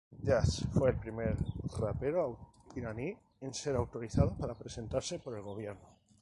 [0.23, 1.35] Yas fue el primer
[1.79, 2.39] rapero
[2.75, 5.99] iraní en ser autorizado para presentarse por el gobierno.